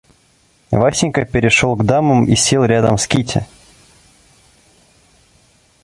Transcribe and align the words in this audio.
Васенька 0.71 1.25
перешел 1.25 1.75
к 1.75 1.85
дамам 1.85 2.25
и 2.25 2.35
сел 2.35 2.63
рядом 2.65 2.97
с 2.97 3.05
Кити. 3.05 3.45